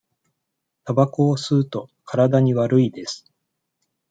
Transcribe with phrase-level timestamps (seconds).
[0.83, 3.31] たばこを吸うと、体に悪いです。